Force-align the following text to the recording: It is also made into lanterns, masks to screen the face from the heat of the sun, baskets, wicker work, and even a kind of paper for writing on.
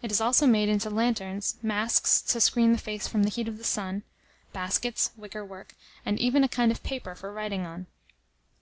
It 0.00 0.10
is 0.10 0.22
also 0.22 0.46
made 0.46 0.70
into 0.70 0.88
lanterns, 0.88 1.56
masks 1.60 2.22
to 2.22 2.40
screen 2.40 2.72
the 2.72 2.78
face 2.78 3.06
from 3.06 3.24
the 3.24 3.28
heat 3.28 3.46
of 3.46 3.58
the 3.58 3.62
sun, 3.64 4.04
baskets, 4.54 5.10
wicker 5.18 5.44
work, 5.44 5.74
and 6.06 6.18
even 6.18 6.42
a 6.42 6.48
kind 6.48 6.72
of 6.72 6.82
paper 6.82 7.14
for 7.14 7.30
writing 7.30 7.66
on. 7.66 7.86